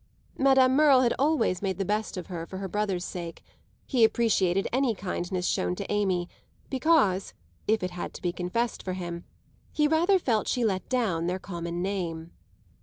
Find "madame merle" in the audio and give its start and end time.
0.39-1.01